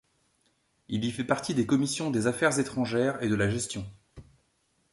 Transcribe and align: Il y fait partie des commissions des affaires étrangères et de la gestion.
Il 0.87 1.05
y 1.05 1.11
fait 1.11 1.23
partie 1.23 1.53
des 1.53 1.67
commissions 1.67 2.09
des 2.09 2.25
affaires 2.25 2.57
étrangères 2.57 3.21
et 3.21 3.29
de 3.29 3.35
la 3.35 3.51
gestion. 3.51 3.85